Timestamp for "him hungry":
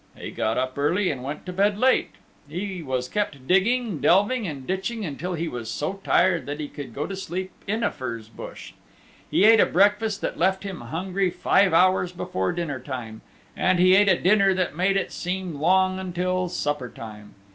10.63-11.29